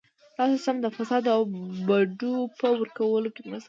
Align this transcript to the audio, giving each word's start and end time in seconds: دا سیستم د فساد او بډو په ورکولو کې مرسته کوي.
دا 0.37 0.43
سیستم 0.53 0.75
د 0.81 0.87
فساد 0.95 1.23
او 1.35 1.41
بډو 1.87 2.35
په 2.59 2.67
ورکولو 2.79 3.27
کې 3.35 3.41
مرسته 3.47 3.49
کوي. 3.49 3.59